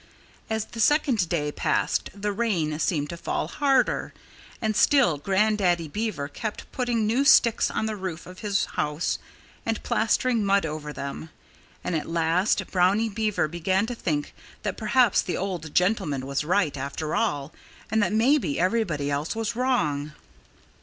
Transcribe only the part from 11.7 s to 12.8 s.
And at last